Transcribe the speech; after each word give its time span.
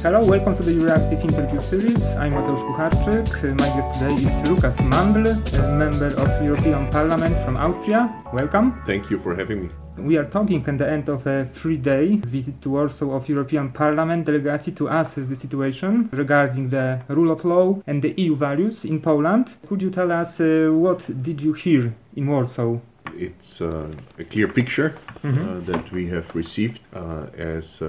Hello, 0.00 0.24
welcome 0.24 0.56
to 0.56 0.62
the 0.62 0.70
Euractiv 0.70 1.20
interview 1.22 1.60
series. 1.60 2.00
I'm 2.12 2.32
Mateusz 2.32 2.62
Kucharczyk. 2.62 3.58
My 3.58 3.66
guest 3.66 3.98
today 3.98 4.14
is 4.14 4.48
Lukas 4.48 4.76
Mandl, 4.76 5.26
a 5.58 5.76
member 5.76 6.14
of 6.22 6.28
European 6.40 6.88
Parliament 6.88 7.36
from 7.44 7.56
Austria. 7.56 8.08
Welcome. 8.32 8.80
Thank 8.86 9.10
you 9.10 9.18
for 9.18 9.34
having 9.34 9.62
me. 9.62 9.70
We 9.96 10.16
are 10.16 10.24
talking 10.24 10.64
at 10.68 10.78
the 10.78 10.88
end 10.88 11.08
of 11.08 11.26
a 11.26 11.46
three-day 11.52 12.20
visit 12.28 12.62
to 12.62 12.70
Warsaw 12.70 13.10
of 13.10 13.28
European 13.28 13.72
Parliament 13.72 14.24
delegacy 14.24 14.70
to 14.70 14.86
assess 14.86 15.26
the 15.26 15.34
situation 15.34 16.08
regarding 16.12 16.70
the 16.70 17.00
rule 17.08 17.32
of 17.32 17.44
law 17.44 17.82
and 17.88 18.00
the 18.00 18.14
EU 18.18 18.36
values 18.36 18.84
in 18.84 19.00
Poland. 19.00 19.56
Could 19.68 19.82
you 19.82 19.90
tell 19.90 20.12
us 20.12 20.38
uh, 20.40 20.68
what 20.70 21.10
did 21.22 21.40
you 21.40 21.54
hear 21.54 21.92
in 22.14 22.28
Warsaw? 22.28 22.78
It's 23.18 23.60
uh, 23.60 23.88
a 24.18 24.24
clear 24.24 24.48
picture 24.48 24.90
Mhm. 25.22 25.38
uh, 25.38 25.60
that 25.72 25.90
we 25.92 26.06
have 26.08 26.26
received 26.34 26.80
uh, 26.94 27.26
as, 27.36 27.82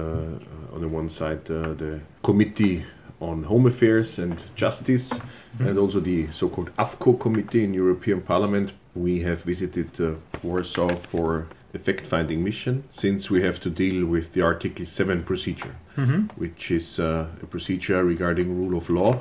on 0.74 0.80
the 0.80 0.88
one 0.88 1.08
side, 1.10 1.48
uh, 1.50 1.74
the 1.74 2.00
Committee 2.22 2.82
on 3.20 3.44
Home 3.44 3.66
Affairs 3.68 4.18
and 4.18 4.36
Justice, 4.56 5.12
and 5.58 5.78
also 5.78 6.00
the 6.00 6.26
so 6.32 6.48
called 6.48 6.70
AFCO 6.78 7.12
Committee 7.18 7.62
in 7.64 7.74
European 7.74 8.20
Parliament. 8.20 8.72
We 8.94 9.20
have 9.22 9.42
visited 9.46 9.88
uh, 10.00 10.14
Warsaw 10.42 10.88
for 11.10 11.46
a 11.74 11.78
fact 11.78 12.06
finding 12.06 12.42
mission 12.42 12.82
since 12.90 13.30
we 13.30 13.42
have 13.42 13.60
to 13.60 13.70
deal 13.70 14.04
with 14.06 14.32
the 14.32 14.42
Article 14.42 14.86
7 14.86 15.22
procedure. 15.22 15.74
Mhm. 15.96 16.28
which 16.38 16.70
is 16.70 16.98
uh, 16.98 17.26
a 17.42 17.46
procedure 17.46 18.02
regarding 18.04 18.48
rule 18.60 18.76
of 18.78 18.88
law 18.88 19.12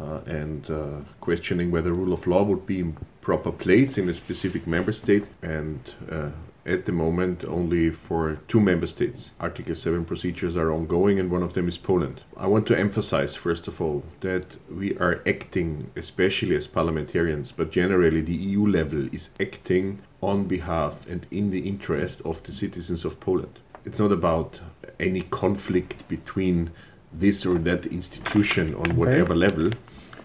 uh, 0.00 0.20
and 0.40 0.68
uh, 0.70 0.76
questioning 1.20 1.70
whether 1.70 1.92
rule 1.92 2.12
of 2.12 2.26
law 2.26 2.42
would 2.42 2.66
be 2.66 2.84
proper 3.30 3.52
place 3.52 3.96
in 3.96 4.08
a 4.08 4.14
specific 4.24 4.66
member 4.66 4.92
state 4.92 5.24
and 5.40 5.78
uh, 6.10 6.30
at 6.66 6.84
the 6.84 6.90
moment 6.90 7.44
only 7.44 7.88
for 7.88 8.40
two 8.48 8.60
member 8.60 8.88
states. 8.88 9.30
Article 9.38 9.76
7 9.76 10.04
procedures 10.04 10.56
are 10.56 10.72
ongoing 10.72 11.20
and 11.20 11.30
one 11.30 11.44
of 11.44 11.52
them 11.54 11.68
is 11.68 11.78
poland. 11.78 12.22
I 12.36 12.48
want 12.48 12.66
to 12.66 12.76
emphasize 12.76 13.36
first 13.36 13.68
of 13.68 13.80
all 13.80 14.02
that 14.22 14.46
we 14.68 14.98
are 14.98 15.22
acting 15.28 15.92
especially 15.94 16.56
as 16.56 16.66
parliamentarians 16.66 17.52
but 17.52 17.70
generally 17.70 18.20
the 18.20 18.34
eu 18.34 18.66
level 18.66 19.02
is 19.14 19.28
acting 19.38 20.00
on 20.20 20.38
behalf 20.56 21.06
and 21.06 21.24
in 21.30 21.52
the 21.52 21.62
interest 21.72 22.20
of 22.24 22.42
the 22.42 22.52
citizens 22.52 23.04
of 23.04 23.20
poland. 23.20 23.60
It's 23.84 24.00
not 24.00 24.10
about 24.10 24.58
any 24.98 25.22
conflict 25.42 26.08
between 26.08 26.72
this 27.12 27.46
or 27.46 27.58
that 27.58 27.86
institution 27.86 28.74
on 28.74 28.96
whatever 28.96 29.36
level. 29.36 29.70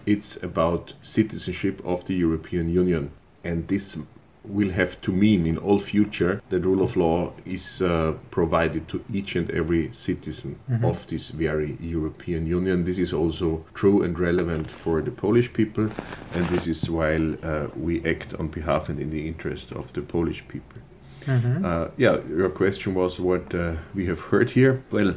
It's 0.06 0.36
about 0.42 0.94
citizenship 1.02 1.82
of 1.84 2.04
the 2.06 2.14
European 2.14 2.68
Union. 2.68 3.10
And 3.44 3.68
this 3.68 3.98
will 4.48 4.70
have 4.70 5.00
to 5.00 5.12
mean 5.12 5.46
in 5.46 5.58
all 5.58 5.78
future 5.78 6.40
that 6.50 6.60
rule 6.60 6.82
of 6.82 6.96
law 6.96 7.32
is 7.44 7.82
uh, 7.82 8.12
provided 8.30 8.88
to 8.88 9.04
each 9.12 9.34
and 9.36 9.50
every 9.50 9.90
citizen 9.92 10.56
of 10.82 11.06
this 11.08 11.28
very 11.28 11.76
European 11.80 12.46
Union. 12.46 12.84
This 12.84 12.98
is 12.98 13.12
also 13.12 13.64
true 13.74 14.02
and 14.02 14.18
relevant 14.18 14.70
for 14.70 15.02
the 15.02 15.10
Polish 15.10 15.52
people, 15.52 15.90
and 16.32 16.48
this 16.48 16.66
is 16.66 16.88
while 16.88 17.34
uh, 17.42 17.66
we 17.76 18.04
act 18.04 18.34
on 18.34 18.48
behalf 18.48 18.88
and 18.88 19.00
in 19.00 19.10
the 19.10 19.26
interest 19.26 19.72
of 19.72 19.92
the 19.92 20.02
Polish 20.02 20.44
people. 20.48 20.80
Mhm. 21.26 21.64
Uh, 21.64 21.88
yeah, 21.96 22.18
your 22.28 22.48
question 22.50 22.94
was 22.94 23.18
what 23.18 23.52
uh, 23.52 23.72
we 23.94 24.06
have 24.06 24.20
heard 24.30 24.50
here. 24.50 24.80
Well, 24.92 25.14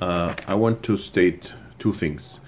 uh, 0.00 0.34
I 0.46 0.54
want 0.54 0.82
to 0.84 0.96
state 0.96 1.52
two 1.80 1.92
things. 1.92 2.38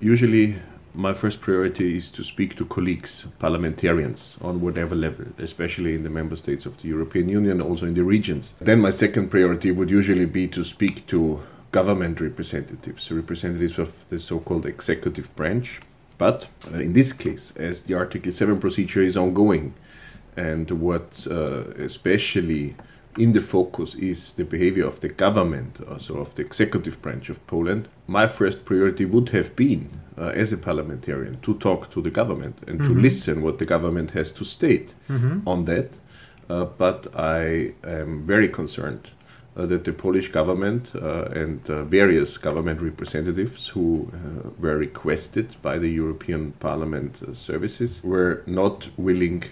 Usually, 0.00 0.56
my 0.94 1.12
first 1.12 1.40
priority 1.40 1.96
is 1.96 2.10
to 2.12 2.22
speak 2.22 2.56
to 2.56 2.64
colleagues, 2.64 3.24
parliamentarians, 3.40 4.36
on 4.40 4.60
whatever 4.60 4.94
level, 4.94 5.26
especially 5.38 5.94
in 5.94 6.04
the 6.04 6.10
member 6.10 6.36
states 6.36 6.66
of 6.66 6.80
the 6.80 6.88
European 6.88 7.28
Union, 7.28 7.60
also 7.60 7.86
in 7.86 7.94
the 7.94 8.04
regions. 8.04 8.54
Then, 8.60 8.80
my 8.80 8.90
second 8.90 9.28
priority 9.28 9.72
would 9.72 9.90
usually 9.90 10.26
be 10.26 10.46
to 10.48 10.62
speak 10.62 11.06
to 11.08 11.42
government 11.72 12.20
representatives, 12.20 13.10
representatives 13.10 13.78
of 13.78 14.08
the 14.08 14.20
so 14.20 14.38
called 14.38 14.66
executive 14.66 15.34
branch. 15.34 15.80
But 16.16 16.46
uh, 16.72 16.78
in 16.78 16.92
this 16.92 17.12
case, 17.12 17.52
as 17.56 17.80
the 17.80 17.94
Article 17.94 18.30
7 18.30 18.60
procedure 18.60 19.02
is 19.02 19.16
ongoing, 19.16 19.74
and 20.36 20.70
what 20.70 21.26
uh, 21.28 21.64
especially 21.78 22.76
in 23.18 23.32
the 23.32 23.40
focus 23.40 23.94
is 23.94 24.32
the 24.32 24.44
behavior 24.44 24.86
of 24.86 25.00
the 25.00 25.08
government, 25.08 25.78
also 25.88 26.16
of 26.16 26.34
the 26.34 26.42
executive 26.42 27.00
branch 27.02 27.28
of 27.30 27.44
Poland, 27.46 27.88
my 28.06 28.26
first 28.26 28.64
priority 28.64 29.04
would 29.04 29.28
have 29.30 29.54
been, 29.56 29.88
uh, 30.18 30.26
as 30.34 30.52
a 30.52 30.56
parliamentarian, 30.56 31.38
to 31.42 31.54
talk 31.54 31.90
to 31.90 32.02
the 32.02 32.10
government 32.10 32.56
and 32.66 32.78
to 32.80 32.90
Mhm. 32.90 33.02
listen 33.02 33.42
what 33.42 33.58
the 33.58 33.64
government 33.66 34.10
has 34.12 34.32
to 34.32 34.44
state 34.44 34.94
Mhm. 35.08 35.42
on 35.46 35.64
that. 35.64 35.90
Uh, 36.50 36.66
but 36.78 37.06
I 37.16 37.72
am 37.84 38.26
very 38.26 38.48
concerned 38.48 39.10
uh, 39.56 39.66
that 39.66 39.84
the 39.84 39.92
Polish 39.92 40.32
government 40.32 40.88
uh, 40.96 41.26
and 41.42 41.60
uh, 41.70 41.84
various 41.84 42.36
government 42.38 42.80
representatives 42.82 43.68
who 43.68 44.08
uh, 44.12 44.50
were 44.60 44.76
requested 44.76 45.46
by 45.62 45.78
the 45.78 45.88
European 45.88 46.52
Parliament 46.58 47.14
uh, 47.22 47.32
services 47.34 48.00
were 48.02 48.42
not 48.46 48.88
willing 48.96 49.44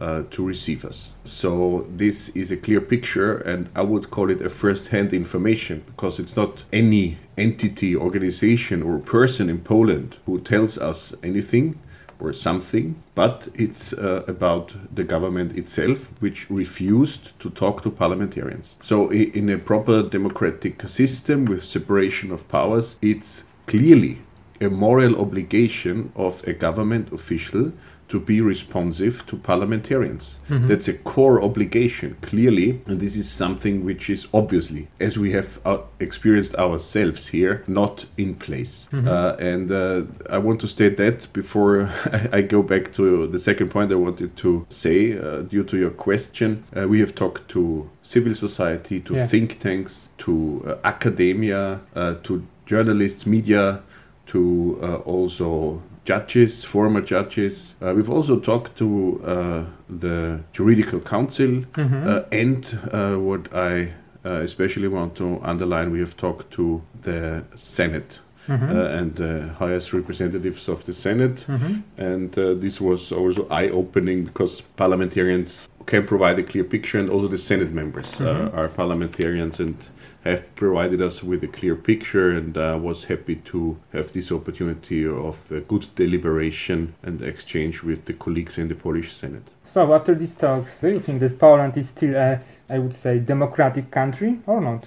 uh, 0.00 0.22
to 0.30 0.44
receive 0.44 0.84
us. 0.84 1.12
So 1.24 1.86
this 1.94 2.30
is 2.30 2.50
a 2.50 2.56
clear 2.56 2.80
picture, 2.80 3.38
and 3.38 3.68
I 3.74 3.82
would 3.82 4.10
call 4.10 4.30
it 4.30 4.40
a 4.40 4.48
first-hand 4.48 5.12
information 5.12 5.82
because 5.86 6.18
it's 6.18 6.36
not 6.36 6.64
any 6.72 7.18
entity, 7.36 7.94
organization, 7.94 8.82
or 8.82 8.98
person 8.98 9.50
in 9.50 9.60
Poland 9.60 10.16
who 10.26 10.40
tells 10.40 10.78
us 10.78 11.14
anything 11.22 11.78
or 12.18 12.32
something, 12.32 13.02
but 13.14 13.48
it's 13.54 13.92
uh, 13.92 14.24
about 14.26 14.72
the 14.94 15.04
government 15.04 15.56
itself, 15.56 16.10
which 16.20 16.48
refused 16.50 17.38
to 17.40 17.50
talk 17.50 17.82
to 17.82 17.90
parliamentarians. 17.90 18.76
So, 18.82 19.10
in 19.10 19.48
a 19.48 19.58
proper 19.58 20.02
democratic 20.02 20.86
system 20.88 21.46
with 21.46 21.62
separation 21.62 22.30
of 22.30 22.46
powers, 22.48 22.96
it's 23.00 23.44
clearly 23.66 24.18
a 24.60 24.68
moral 24.68 25.18
obligation 25.18 26.12
of 26.16 26.46
a 26.46 26.52
government 26.52 27.10
official 27.12 27.72
to 28.10 28.18
be 28.20 28.40
responsive 28.40 29.24
to 29.26 29.36
parliamentarians. 29.36 30.34
That's 30.48 30.88
a 30.88 30.94
core 30.94 31.40
obligation, 31.42 32.16
clearly, 32.22 32.80
and 32.86 32.98
this 33.00 33.14
is 33.16 33.28
something 33.30 33.84
which 33.84 34.10
is 34.10 34.26
obviously, 34.34 34.88
as 34.98 35.16
we 35.16 35.30
have 35.32 35.60
uh, 35.64 35.78
experienced 36.00 36.56
ourselves 36.56 37.28
here, 37.28 37.62
not 37.68 38.04
in 38.18 38.34
place. 38.34 38.88
Uh, 38.92 39.36
and 39.38 39.70
uh, 39.70 40.02
I 40.28 40.38
want 40.38 40.60
to 40.62 40.66
state 40.68 40.96
that 40.96 41.32
before 41.32 41.88
I, 42.12 42.28
I 42.38 42.40
go 42.42 42.62
back 42.62 42.92
to 42.94 43.28
the 43.28 43.38
second 43.38 43.70
point 43.70 43.92
I 43.92 43.94
wanted 43.94 44.36
to 44.38 44.66
say, 44.70 45.16
uh, 45.16 45.42
due 45.42 45.62
to 45.64 45.76
your 45.78 45.90
question. 45.90 46.64
Uh, 46.76 46.88
we 46.88 46.98
have 47.00 47.14
talked 47.14 47.48
to 47.50 47.88
civil 48.02 48.34
society, 48.34 49.00
to 49.00 49.14
Yeah. 49.14 49.28
think 49.28 49.60
tanks, 49.60 50.08
to 50.18 50.32
uh, 50.66 50.74
academia, 50.84 51.80
uh, 51.94 52.14
to 52.24 52.42
journalists, 52.66 53.24
media, 53.24 53.82
to 54.26 54.78
uh, 54.82 54.94
also 55.14 55.80
judges, 56.04 56.64
former 56.64 57.00
judges. 57.00 57.74
Uh, 57.82 57.92
we've 57.94 58.10
also 58.10 58.38
talked 58.38 58.76
to 58.78 59.20
uh, 59.26 59.64
the 60.00 60.40
juridical 60.52 61.00
council, 61.00 61.64
Mhm. 61.76 62.06
uh, 62.06 62.22
and 62.32 62.78
uh, 62.92 63.16
what 63.18 63.48
I 63.54 63.92
uh, 64.24 64.42
especially 64.44 64.86
want 64.88 65.14
to 65.14 65.40
underline, 65.42 65.90
we 65.90 65.98
have 66.00 66.14
talked 66.16 66.50
to 66.50 66.82
the 67.02 67.42
Senate. 67.54 68.20
Mhm. 68.48 68.70
Uh, 68.70 68.98
and 68.98 69.14
the 69.14 69.48
highest 69.58 69.92
representatives 69.92 70.68
of 70.68 70.84
the 70.84 70.92
Senate, 70.92 71.44
Mhm. 71.48 71.82
and 71.98 72.38
uh, 72.38 72.54
this 72.60 72.80
was 72.80 73.12
also 73.12 73.46
eye-opening 73.50 74.24
because 74.24 74.62
parliamentarians 74.76 75.68
can 75.90 76.06
provide 76.06 76.38
a 76.38 76.42
clear 76.44 76.62
picture, 76.62 77.00
and 77.00 77.10
also 77.10 77.26
the 77.26 77.36
Senate 77.36 77.72
members 77.72 78.20
uh, 78.20 78.48
are 78.54 78.68
parliamentarians 78.68 79.58
and 79.58 79.76
have 80.22 80.42
provided 80.54 81.02
us 81.02 81.20
with 81.20 81.42
a 81.42 81.48
clear 81.48 81.74
picture. 81.74 82.30
And 82.30 82.56
I 82.56 82.76
was 82.76 83.04
happy 83.04 83.36
to 83.52 83.76
have 83.92 84.12
this 84.12 84.30
opportunity 84.30 85.04
of 85.04 85.36
a 85.50 85.60
good 85.60 85.86
deliberation 85.96 86.94
and 87.02 87.20
exchange 87.22 87.82
with 87.82 88.04
the 88.04 88.12
colleagues 88.12 88.56
in 88.56 88.68
the 88.68 88.76
Polish 88.76 89.12
Senate. 89.12 89.42
So, 89.64 89.92
after 89.92 90.14
these 90.14 90.36
talks, 90.36 90.80
do 90.80 90.88
you 90.88 91.00
think 91.00 91.20
that 91.20 91.38
Poland 91.40 91.76
is 91.76 91.88
still 91.88 92.14
a, 92.14 92.40
I 92.68 92.78
would 92.78 92.94
say, 92.94 93.18
democratic 93.18 93.90
country 93.90 94.38
or 94.46 94.60
not? 94.60 94.84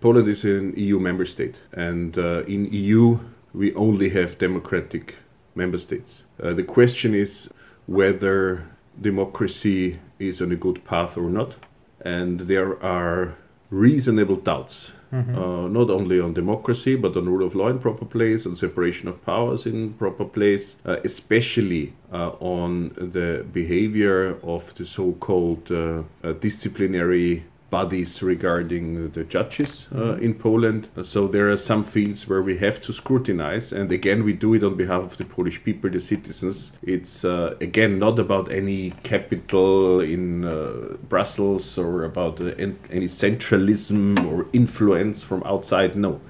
Poland 0.00 0.28
is 0.28 0.44
an 0.44 0.72
EU 0.76 1.00
member 1.00 1.26
state, 1.26 1.56
and 1.72 2.16
uh, 2.16 2.44
in 2.44 2.72
EU 2.72 3.18
we 3.54 3.74
only 3.74 4.08
have 4.10 4.38
democratic 4.38 5.16
member 5.56 5.78
states. 5.78 6.22
Uh, 6.40 6.52
the 6.52 6.62
question 6.62 7.14
is 7.14 7.48
whether 7.86 8.64
democracy 9.00 9.98
is 10.18 10.40
on 10.40 10.52
a 10.52 10.56
good 10.56 10.84
path 10.84 11.16
or 11.16 11.30
not, 11.30 11.54
and 12.00 12.40
there 12.40 12.82
are 12.82 13.34
reasonable 13.70 14.36
doubts. 14.36 14.92
Uh, 15.14 15.68
not 15.68 15.90
only 15.90 16.18
on 16.18 16.34
democracy, 16.34 16.96
but 16.96 17.16
on 17.16 17.26
rule 17.26 17.46
of 17.46 17.54
law 17.54 17.68
in 17.68 17.78
proper 17.78 18.04
place, 18.04 18.46
on 18.46 18.56
separation 18.56 19.06
of 19.06 19.24
powers 19.24 19.64
in 19.64 19.92
proper 19.94 20.24
place, 20.24 20.74
uh, 20.86 20.96
especially 21.04 21.92
uh, 22.12 22.30
on 22.40 22.88
the 22.96 23.46
behavior 23.52 24.36
of 24.42 24.74
the 24.74 24.84
so-called 24.84 25.70
uh, 25.70 26.02
uh, 26.24 26.32
disciplinary 26.40 27.44
bodies 27.74 28.22
regarding 28.22 29.10
the 29.16 29.24
judges 29.24 29.70
uh, 29.94 30.26
in 30.26 30.32
Poland. 30.34 30.82
So 31.02 31.20
there 31.34 31.50
are 31.52 31.56
some 31.70 31.82
fields 31.84 32.28
where 32.28 32.42
we 32.50 32.56
have 32.58 32.78
to 32.86 32.92
scrutinize, 32.92 33.66
and 33.78 33.90
again, 33.92 34.20
we 34.28 34.32
do 34.32 34.54
it 34.54 34.62
on 34.62 34.74
behalf 34.76 35.02
of 35.02 35.16
the 35.16 35.24
Polish 35.24 35.58
people, 35.66 35.90
the 35.90 36.00
citizens. 36.00 36.72
It's 36.82 37.24
uh, 37.24 37.56
again 37.68 37.98
not 37.98 38.18
about 38.18 38.46
any 38.50 38.92
capital 39.02 40.00
in 40.14 40.44
uh, 40.44 40.96
Brussels 41.08 41.78
or 41.78 42.04
about 42.04 42.40
uh, 42.40 42.52
any 42.98 43.08
centralism 43.08 44.02
or 44.30 44.46
influence 44.52 45.24
from 45.28 45.42
outside. 45.44 45.96
No, 45.96 46.20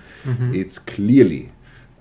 it's 0.61 0.79
clearly 0.79 1.51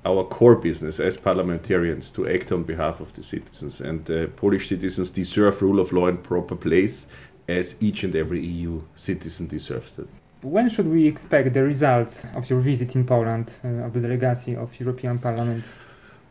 our 0.06 0.24
core 0.36 0.56
business 0.56 1.00
as 1.00 1.18
parliamentarians 1.18 2.10
to 2.12 2.28
act 2.36 2.52
on 2.52 2.64
behalf 2.64 3.00
of 3.00 3.10
the 3.16 3.24
citizens, 3.24 3.82
and 3.82 4.10
uh, 4.10 4.28
Polish 4.36 4.66
citizens 4.70 5.12
deserve 5.12 5.62
rule 5.62 5.80
of 5.80 5.92
law 5.94 6.08
in 6.08 6.18
proper 6.18 6.56
place, 6.56 7.08
as 7.48 7.76
each 7.80 8.04
and 8.04 8.16
every 8.16 8.46
EU 8.46 8.82
citizen 8.96 9.48
deserves 9.48 9.92
it. 9.98 10.08
When 10.42 10.70
should 10.70 10.88
we 10.88 11.08
expect 11.08 11.54
the 11.54 11.64
results 11.64 12.26
of 12.36 12.50
your 12.50 12.60
visit 12.60 12.96
in 12.96 13.06
Poland 13.06 13.52
uh, 13.64 13.86
of 13.86 13.94
the 13.94 14.02
delegacy 14.02 14.56
of 14.56 14.78
European 14.80 15.18
Parliament? 15.18 15.64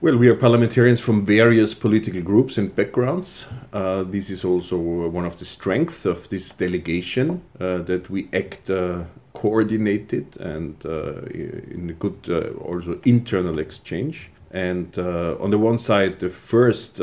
Well, 0.03 0.19
we 0.19 0.29
are 0.29 0.35
parliamentarians 0.35 0.99
from 0.99 1.25
various 1.25 1.75
political 1.75 2.21
groups 2.23 2.59
and 2.59 2.75
backgrounds. 2.75 3.47
Uh, 3.73 4.03
this 4.03 4.31
is 4.31 4.45
also 4.45 4.77
one 4.77 5.25
of 5.25 5.39
the 5.39 5.45
strengths 5.45 6.05
of 6.05 6.29
this 6.29 6.51
delegation 6.51 7.41
uh, 7.61 7.79
that 7.83 8.11
we 8.11 8.29
act 8.33 8.69
uh, 8.69 9.05
coordinated 9.33 10.27
and 10.41 10.75
uh, 10.85 11.23
in 11.31 11.89
a 11.91 11.93
good 11.93 12.19
uh, 12.29 12.51
also 12.65 12.99
internal 13.05 13.61
exchange. 13.61 14.31
And 14.51 14.99
uh, 14.99 15.37
on 15.41 15.51
the 15.51 15.59
one 15.59 15.79
side, 15.79 16.19
the 16.19 16.29
first 16.29 17.01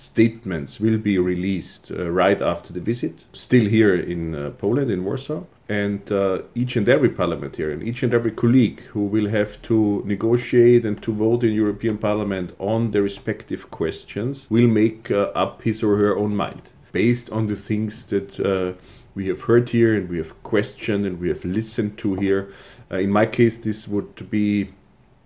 statements 0.00 0.80
will 0.80 0.98
be 0.98 1.18
released 1.18 1.90
right 1.90 2.40
after 2.40 2.72
the 2.72 2.80
visit, 2.80 3.14
still 3.32 3.66
here 3.66 3.94
in 3.94 4.54
Poland, 4.58 4.90
in 4.90 5.04
Warsaw 5.04 5.42
and 5.70 6.10
uh, 6.10 6.42
each 6.56 6.74
and 6.74 6.88
every 6.88 7.08
parliamentarian, 7.08 7.80
each 7.80 8.02
and 8.02 8.12
every 8.12 8.32
colleague 8.32 8.80
who 8.92 9.04
will 9.04 9.28
have 9.28 9.62
to 9.62 10.02
negotiate 10.04 10.84
and 10.84 11.00
to 11.00 11.12
vote 11.12 11.44
in 11.44 11.52
European 11.52 11.96
Parliament 11.96 12.50
on 12.58 12.90
the 12.90 13.00
respective 13.00 13.70
questions 13.70 14.48
will 14.50 14.66
make 14.66 15.12
uh, 15.12 15.30
up 15.36 15.62
his 15.62 15.84
or 15.84 15.96
her 15.96 16.16
own 16.16 16.34
mind 16.34 16.62
based 16.90 17.30
on 17.30 17.46
the 17.46 17.54
things 17.54 18.04
that 18.06 18.40
uh, 18.40 18.72
we 19.14 19.28
have 19.28 19.42
heard 19.42 19.68
here 19.68 19.94
and 19.94 20.08
we 20.08 20.18
have 20.18 20.42
questioned 20.42 21.06
and 21.06 21.20
we 21.20 21.28
have 21.28 21.44
listened 21.44 21.96
to 21.98 22.16
here. 22.16 22.52
Uh, 22.90 22.96
in 22.96 23.10
my 23.10 23.24
case, 23.24 23.56
this 23.56 23.86
would 23.86 24.28
be 24.28 24.72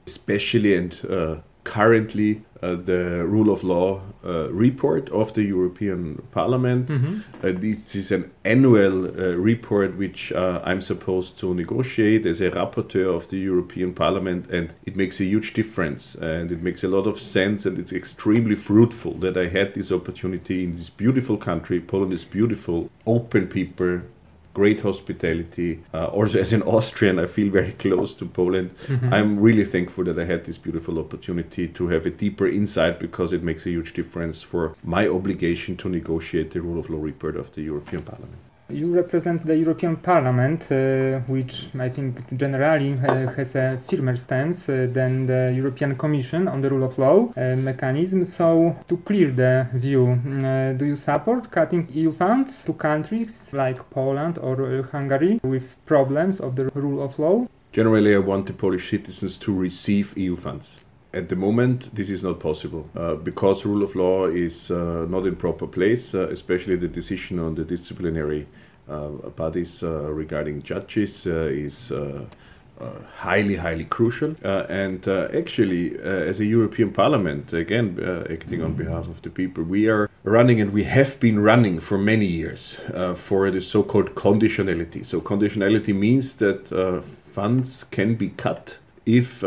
especially 0.07 0.77
and 0.77 0.95
uh, 1.09 1.37
currently 1.65 2.43
uh, 2.63 2.77
the 2.77 3.25
rule 3.27 3.51
of 3.53 3.63
law 3.63 4.01
uh, 4.25 4.51
report 4.51 5.11
of 5.11 5.35
the 5.35 5.43
European 5.43 6.23
Parliament. 6.33 6.89
Mm-hmm. 6.89 7.47
Uh, 7.47 7.53
this 7.53 7.95
is 7.95 8.11
an 8.11 8.31
annual 8.45 9.07
uh, 9.07 9.35
report 9.37 9.97
which 9.97 10.33
uh, 10.33 10.61
I'm 10.65 10.81
supposed 10.81 11.39
to 11.41 11.55
negotiate 11.55 12.25
as 12.25 12.41
a 12.41 12.51
rapporteur 12.51 13.15
of 13.15 13.29
the 13.29 13.37
European 13.37 13.93
Parliament, 13.93 14.51
and 14.51 14.73
it 14.87 14.97
makes 14.97 15.21
a 15.21 15.25
huge 15.25 15.53
difference 15.53 16.15
and 16.15 16.51
it 16.51 16.63
makes 16.63 16.85
a 16.85 16.89
lot 16.89 17.07
of 17.07 17.21
sense, 17.21 17.67
and 17.67 17.79
it's 17.79 17.93
extremely 17.93 18.57
fruitful 18.57 19.15
that 19.19 19.37
I 19.37 19.49
had 19.49 19.75
this 19.75 19.93
opportunity 19.93 20.65
in 20.65 20.77
this 20.77 20.89
beautiful 20.89 21.37
country. 21.37 21.81
Poland 21.81 22.13
is 22.13 22.25
beautiful, 22.25 22.91
open 23.07 23.47
people, 23.47 24.01
great 24.55 24.81
hospitality. 24.81 25.83
Uh, 25.93 26.07
also, 26.07 26.39
as 26.39 26.53
an 26.53 26.63
Austrian, 26.63 27.19
I 27.19 27.27
feel 27.27 27.51
very 27.51 27.73
close 27.73 28.15
to 28.15 28.25
Poland. 28.25 28.71
Mm-hmm. 28.87 29.13
I'm 29.13 29.41
really 29.41 29.65
thankful 29.65 30.05
that 30.05 30.19
I 30.19 30.25
had 30.25 30.45
this 30.45 30.57
beautiful 30.57 30.99
opportunity 30.99 31.69
to 31.69 31.89
have 31.89 32.07
a 32.07 32.11
deeper 32.11 32.47
insight 32.47 32.99
because 33.01 33.33
it 33.33 33.43
makes 33.43 33.67
a 33.67 33.71
huge 33.71 33.93
difference 33.93 34.43
for 34.43 34.77
my 34.83 35.09
obligation 35.09 35.77
to 35.79 35.89
negotiate 35.89 36.53
the 36.53 36.61
rule 36.63 36.79
of 36.79 36.89
law 36.89 37.03
report 37.03 37.37
of 37.37 37.53
the 37.55 37.63
European 37.63 38.03
Parliament. 38.03 38.39
You 38.71 38.95
represent 38.95 39.45
the 39.45 39.55
European 39.55 39.97
Parliament, 39.97 40.63
uh, 40.73 41.21
which 41.31 41.69
I 41.79 41.91
think 41.91 42.17
generally 42.35 42.95
uh, 42.95 43.31
has 43.37 43.55
a 43.57 43.79
firmer 43.87 44.17
stance 44.17 44.71
uh, 44.71 44.89
than 44.91 45.27
the 45.27 45.53
European 45.55 45.97
Commission 45.97 46.49
on 46.49 46.63
the 46.63 46.71
rule 46.71 46.85
of 46.85 46.99
law 46.99 47.31
uh, 47.37 47.57
mechanism. 47.57 48.25
So, 48.25 48.75
to 48.89 48.97
clear 48.97 49.31
the 49.33 49.69
view, 49.75 50.13
uh, 50.13 50.73
do 50.73 50.87
you 50.87 50.97
support 50.97 51.51
cutting 51.51 51.89
EU 51.93 52.13
funds 52.13 52.65
to 52.65 52.73
countries 52.73 53.53
like 53.53 53.79
Poland 53.91 54.39
or 54.39 54.57
uh, 54.63 54.83
Hungary 54.85 55.41
with 55.43 55.65
problems 55.85 56.41
of 56.41 56.57
the 56.57 56.71
rule 56.75 57.05
of 57.05 57.19
law? 57.19 57.47
Generally, 57.73 58.15
I 58.15 58.19
want 58.19 58.47
the 58.47 58.55
Polish 58.55 58.89
citizens 58.89 59.37
to 59.39 59.53
receive 59.53 60.17
EU 60.17 60.37
funds 60.37 60.79
at 61.15 61.29
the 61.29 61.37
moment, 61.37 61.95
this 61.95 62.11
is 62.11 62.23
not 62.23 62.41
possible 62.41 62.89
uh, 62.97 63.15
because 63.15 63.65
rule 63.65 63.83
of 63.83 63.95
law 63.95 64.27
is 64.27 64.71
uh, 64.71 65.07
not 65.09 65.27
in 65.27 65.37
proper 65.37 65.67
place, 65.67 66.15
uh, 66.15 66.29
especially 66.29 66.77
the 66.77 66.89
decision 66.89 67.39
on 67.39 67.55
the 67.55 67.65
disciplinary 67.65 68.47
uh, 68.89 69.09
bodies 69.37 69.83
uh, 69.83 69.89
regarding 70.13 70.63
judges 70.63 71.27
uh, 71.27 71.47
is. 71.47 71.93
highly, 73.17 73.57
highly 73.57 73.85
crucial. 73.85 74.35
and 74.69 75.07
actually, 75.41 75.97
as 76.31 76.41
a 76.41 76.45
European 76.45 76.91
Parliament, 76.93 77.53
again, 77.53 77.87
acting 78.29 78.63
on 78.63 78.73
behalf 78.75 79.07
of 79.09 79.23
the 79.23 79.31
people, 79.31 79.63
we 79.63 79.89
are 79.89 80.11
running 80.25 80.61
and 80.61 80.73
we 80.73 80.83
have 80.83 81.19
been 81.21 81.39
running 81.39 81.81
for 81.81 81.97
many 81.97 82.27
years 82.27 82.77
for 83.15 83.51
the 83.51 83.61
so 83.61 83.83
called 83.83 84.15
conditionality. 84.17 85.07
So, 85.07 85.21
conditionality 85.21 85.95
means 85.95 86.35
that 86.45 86.61
funds 87.33 87.85
can 87.91 88.17
be 88.17 88.31
cut 88.31 88.77
if 89.07 89.45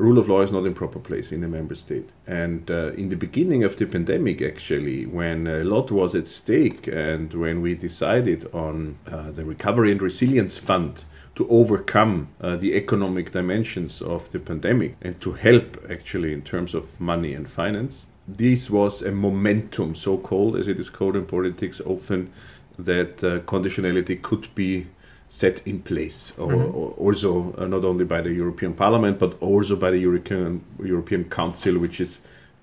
rule 0.00 0.18
of 0.18 0.28
law 0.28 0.40
is 0.40 0.50
not 0.50 0.66
in 0.66 0.74
proper 0.74 0.98
place 0.98 1.30
in 1.30 1.44
a 1.44 1.48
member 1.48 1.74
state. 1.74 2.08
And 2.26 2.70
uh, 2.70 2.92
in 2.92 3.08
the 3.08 3.16
beginning 3.16 3.64
of 3.64 3.76
the 3.76 3.86
pandemic, 3.86 4.42
actually, 4.42 5.06
when 5.06 5.46
a 5.46 5.64
lot 5.64 5.90
was 5.90 6.14
at 6.14 6.26
stake 6.26 6.86
and 6.86 7.32
when 7.34 7.60
we 7.60 7.74
decided 7.74 8.48
on 8.52 8.98
uh, 9.06 9.30
the 9.30 9.44
Recovery 9.44 9.92
and 9.92 10.02
Resilience 10.02 10.56
Fund 10.58 11.04
to 11.36 11.48
overcome 11.48 12.28
uh, 12.40 12.56
the 12.56 12.74
economic 12.74 13.32
dimensions 13.32 14.02
of 14.02 14.30
the 14.32 14.38
pandemic 14.38 14.96
and 15.02 15.20
to 15.20 15.32
help 15.32 15.78
actually 15.90 16.32
in 16.32 16.42
terms 16.42 16.74
of 16.74 17.00
money 17.00 17.34
and 17.34 17.50
finance, 17.50 18.06
this 18.26 18.70
was 18.70 19.02
a 19.02 19.10
momentum, 19.10 19.94
so 19.94 20.16
called 20.16 20.56
as 20.56 20.68
it 20.68 20.78
is 20.78 20.90
called 20.90 21.16
in 21.16 21.26
politics 21.26 21.80
often, 21.84 22.32
that 22.78 23.22
uh, 23.22 23.40
conditionality 23.40 24.20
could 24.20 24.54
be 24.54 24.86
set 25.30 25.62
in 25.64 25.80
place, 25.80 26.32
or, 26.36 26.48
mm-hmm. 26.48 26.76
or 26.76 26.90
also 26.98 27.54
uh, 27.56 27.64
not 27.64 27.84
only 27.84 28.04
by 28.04 28.20
the 28.20 28.32
European 28.32 28.74
Parliament 28.74 29.18
but 29.18 29.40
also 29.40 29.76
by 29.76 29.90
the 29.90 29.98
European 29.98 30.60
European 30.84 31.24
Council, 31.24 31.78
which 31.78 32.00
is 32.00 32.18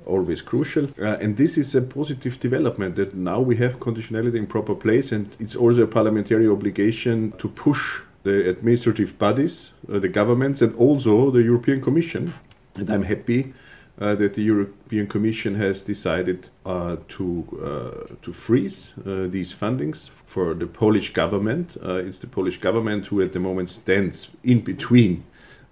always 0.05 0.41
crucial. 0.41 0.85
Uh, 0.99 1.17
and 1.21 1.37
this 1.37 1.57
is 1.57 1.75
a 1.75 1.81
positive 1.81 2.39
development 2.39 2.95
that 2.95 3.13
now 3.15 3.39
we 3.39 3.55
have 3.55 3.79
conditionality 3.79 4.35
in 4.35 4.45
proper 4.45 4.75
place, 4.75 5.11
and 5.11 5.29
it's 5.39 5.55
also 5.55 5.83
a 5.83 5.87
parliamentary 5.87 6.47
obligation 6.47 7.31
to 7.37 7.47
push 7.47 8.01
the 8.23 8.49
administrative 8.49 9.17
bodies, 9.17 9.71
uh, 9.91 9.99
the 9.99 10.09
governments, 10.09 10.61
and 10.61 10.75
also 10.75 11.31
the 11.31 11.41
European 11.41 11.81
Commission. 11.81 12.33
And 12.75 12.89
I'm 12.89 13.03
happy 13.03 13.53
uh, 13.99 14.15
that 14.15 14.33
the 14.35 14.43
European 14.43 15.07
Commission 15.07 15.55
has 15.55 15.81
decided 15.81 16.49
uh, 16.65 16.97
to 17.07 17.45
uh, 17.63 18.15
to 18.21 18.33
freeze 18.33 18.93
uh, 18.99 19.27
these 19.27 19.51
fundings 19.53 20.09
for 20.25 20.53
the 20.53 20.67
Polish 20.67 21.13
government. 21.13 21.77
Uh, 21.83 21.95
it's 21.95 22.19
the 22.19 22.27
Polish 22.27 22.59
government 22.59 23.07
who, 23.07 23.21
at 23.21 23.33
the 23.33 23.39
moment, 23.39 23.69
stands 23.69 24.27
in 24.43 24.61
between 24.61 25.23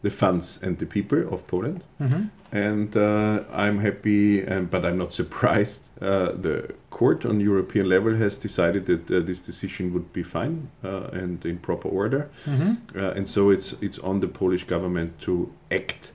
the 0.02 0.10
funds 0.10 0.60
and 0.62 0.78
the 0.78 0.86
people 0.86 1.34
of 1.34 1.46
Poland. 1.48 1.84
Mm-hmm. 2.00 2.24
And 2.52 2.96
uh, 2.96 3.44
I'm 3.52 3.80
happy, 3.80 4.48
um, 4.48 4.66
but 4.66 4.86
I'm 4.86 4.98
not 4.98 5.14
surprised. 5.22 5.82
the 6.00 6.74
court 6.90 7.26
on 7.26 7.40
European 7.40 7.90
level 7.90 8.16
has 8.16 8.38
decided 8.38 8.86
that 8.86 9.26
this 9.26 9.40
decision 9.40 9.94
would 9.94 10.12
be 10.14 10.24
fine 10.24 10.70
and 11.14 11.46
in 11.46 11.58
proper 11.58 11.90
order. 11.90 12.30
Mm-hmm. 12.46 13.00
and 13.18 13.28
so 13.28 13.52
it's 13.52 13.76
it's 13.82 14.00
on 14.00 14.20
the 14.20 14.28
Polish 14.28 14.66
government 14.68 15.12
to 15.22 15.52
act 15.70 16.12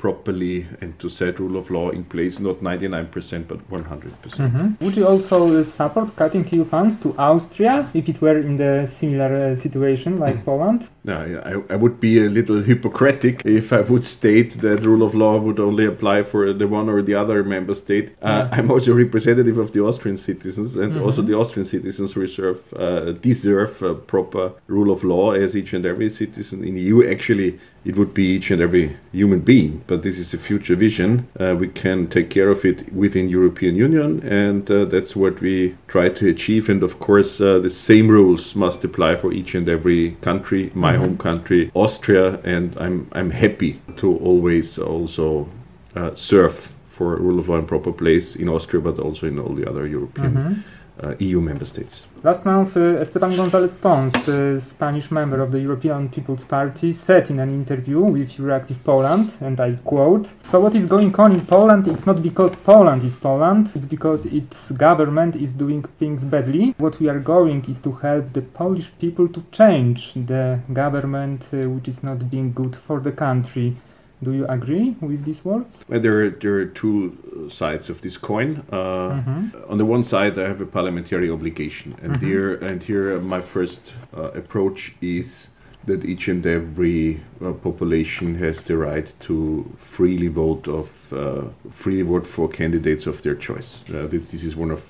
properly 0.00 0.66
and 0.80 0.98
to 0.98 1.08
set 1.08 1.38
rule 1.38 1.56
of 1.56 1.70
law 1.70 1.90
in 1.90 2.04
place, 2.04 2.40
not 2.40 2.60
99% 2.60 3.48
but 3.48 3.60
100%. 3.70 4.22
percent 4.22 4.52
mm 4.52 4.76
hmm 4.76 4.84
Would 4.84 4.96
you 4.96 5.06
also 5.12 5.62
support 5.62 6.16
cutting 6.16 6.44
EU 6.52 6.64
funds 6.64 6.94
to 7.02 7.14
Austria 7.18 7.74
if 8.00 8.08
it 8.12 8.20
were 8.24 8.38
in 8.48 8.56
the 8.56 8.72
similar 8.98 9.30
uh, 9.42 9.56
situation 9.64 10.18
like 10.24 10.38
mm. 10.38 10.44
Poland? 10.44 10.88
No, 11.02 11.16
I, 11.44 11.72
I 11.72 11.76
would 11.76 11.98
be 11.98 12.18
a 12.18 12.28
little 12.28 12.62
hypocritic 12.62 13.42
if 13.44 13.72
I 13.72 13.80
would 13.80 14.04
state 14.04 14.60
that 14.60 14.82
rule 14.82 15.02
of 15.02 15.14
law 15.14 15.38
would 15.38 15.58
only 15.58 15.86
apply 15.86 16.22
for 16.22 16.52
the 16.52 16.68
one 16.68 16.88
or 16.88 17.00
the 17.00 17.14
other 17.14 17.42
member 17.42 17.74
state. 17.74 18.10
Uh, 18.22 18.26
yeah. 18.28 18.48
I'm 18.52 18.70
also 18.70 18.92
representative 18.92 19.56
of 19.56 19.72
the 19.72 19.82
Austrian 19.82 20.16
citizens, 20.16 20.76
and 20.76 20.92
mm-hmm. 20.92 21.02
also 21.02 21.22
the 21.22 21.34
Austrian 21.34 21.66
citizens 21.66 22.16
reserve, 22.16 22.60
uh, 22.74 23.12
deserve 23.12 24.06
proper 24.06 24.52
rule 24.66 24.92
of 24.92 25.02
law 25.02 25.32
as 25.32 25.56
each 25.56 25.72
and 25.72 25.86
every 25.86 26.10
citizen 26.10 26.62
in 26.64 26.74
the 26.74 26.82
EU. 26.82 27.10
Actually, 27.10 27.58
it 27.84 27.96
would 27.96 28.12
be 28.12 28.34
each 28.34 28.50
and 28.50 28.60
every 28.60 28.96
human 29.12 29.40
being. 29.40 29.82
But 29.86 30.02
this 30.02 30.18
is 30.18 30.34
a 30.34 30.38
future 30.38 30.76
vision. 30.76 31.26
Uh, 31.38 31.56
we 31.58 31.68
can 31.68 32.08
take 32.08 32.28
care 32.30 32.50
of 32.50 32.64
it 32.64 32.92
within 32.92 33.28
European 33.28 33.74
Union, 33.74 34.22
and 34.26 34.70
uh, 34.70 34.84
that's 34.84 35.16
what 35.16 35.40
we 35.40 35.76
try 35.88 36.10
to 36.10 36.28
achieve. 36.28 36.68
And 36.68 36.82
of 36.82 37.00
course, 37.00 37.40
uh, 37.40 37.58
the 37.58 37.70
same 37.70 38.08
rules 38.08 38.54
must 38.54 38.84
apply 38.84 39.16
for 39.16 39.32
each 39.32 39.54
and 39.54 39.68
every 39.68 40.12
country. 40.20 40.70
My 40.92 40.96
home 40.96 41.18
country, 41.18 41.70
Austria, 41.74 42.40
and 42.44 42.76
I'm 42.78 43.08
I'm 43.12 43.30
happy 43.30 43.80
to 43.96 44.16
always 44.18 44.78
also 44.78 45.48
uh, 45.96 46.14
serve 46.14 46.72
for 46.88 47.16
rule 47.16 47.38
of 47.38 47.48
law 47.48 47.58
and 47.58 47.68
proper 47.68 47.92
place 47.92 48.36
in 48.36 48.48
Austria, 48.48 48.82
but 48.82 48.98
also 48.98 49.26
in 49.26 49.38
all 49.38 49.54
the 49.54 49.68
other 49.70 49.86
European. 49.86 50.34
Mm-hmm 50.34 50.60
uh, 51.02 51.14
EU 51.18 51.40
member 51.40 51.64
states. 51.64 52.02
Last 52.22 52.44
month, 52.44 52.76
uh, 52.76 53.00
Esteban 53.00 53.34
González 53.34 53.74
Pons, 53.80 54.12
uh, 54.28 54.60
Spanish 54.60 55.10
member 55.10 55.40
of 55.40 55.52
the 55.52 55.58
European 55.58 56.10
People's 56.10 56.44
Party, 56.44 56.92
said 56.92 57.30
in 57.30 57.40
an 57.40 57.48
interview 57.48 58.00
with 58.00 58.36
Euractiv 58.36 58.76
Poland, 58.84 59.30
and 59.40 59.58
I 59.58 59.78
quote, 59.82 60.28
So 60.42 60.60
what 60.60 60.74
is 60.74 60.84
going 60.84 61.14
on 61.18 61.32
in 61.32 61.46
Poland, 61.46 61.88
it's 61.88 62.04
not 62.04 62.22
because 62.22 62.54
Poland 62.56 63.04
is 63.04 63.16
Poland, 63.16 63.70
it's 63.74 63.86
because 63.86 64.26
its 64.26 64.70
government 64.72 65.34
is 65.34 65.54
doing 65.54 65.82
things 65.98 66.22
badly. 66.22 66.74
What 66.76 67.00
we 67.00 67.08
are 67.08 67.20
going 67.20 67.64
is 67.70 67.80
to 67.80 67.92
help 67.92 68.34
the 68.34 68.42
Polish 68.42 68.92
people 69.00 69.26
to 69.28 69.42
change 69.50 70.12
the 70.14 70.60
government 70.74 71.42
uh, 71.54 71.70
which 71.70 71.88
is 71.88 72.02
not 72.02 72.30
being 72.30 72.52
good 72.52 72.76
for 72.76 73.00
the 73.00 73.12
country. 73.12 73.76
Do 74.22 74.32
you 74.32 74.46
agree 74.46 74.96
with 75.00 75.24
these 75.24 75.42
words? 75.44 75.74
Well, 75.88 76.00
there, 76.00 76.24
are, 76.24 76.30
there 76.30 76.54
are 76.56 76.66
two 76.66 77.48
sides 77.50 77.88
of 77.88 78.02
this 78.02 78.18
coin. 78.18 78.62
Uh, 78.70 78.76
mm-hmm. 78.76 79.70
On 79.70 79.78
the 79.78 79.86
one 79.86 80.04
side, 80.04 80.38
I 80.38 80.46
have 80.46 80.60
a 80.60 80.66
parliamentary 80.66 81.30
obligation, 81.30 81.96
and 82.02 82.12
mm-hmm. 82.12 82.26
here 82.26 82.54
and 82.56 82.82
here, 82.82 83.18
my 83.20 83.40
first 83.40 83.80
uh, 84.14 84.30
approach 84.32 84.92
is 85.00 85.48
that 85.86 86.04
each 86.04 86.28
and 86.28 86.46
every 86.46 87.22
uh, 87.42 87.52
population 87.52 88.34
has 88.34 88.62
the 88.62 88.76
right 88.76 89.10
to 89.20 89.64
freely 89.78 90.28
vote 90.28 90.68
of 90.68 90.90
uh, 91.12 91.44
freely 91.72 92.02
vote 92.02 92.26
for 92.26 92.48
candidates 92.48 93.06
of 93.06 93.22
their 93.22 93.34
choice. 93.34 93.84
Uh, 93.88 94.06
this, 94.06 94.28
this 94.28 94.44
is 94.44 94.54
one 94.54 94.70
of 94.70 94.82